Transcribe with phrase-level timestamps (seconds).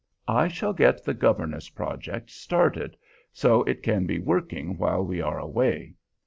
[0.27, 2.97] I shall get the governess project started,
[3.31, 5.93] so it can be working while we are away.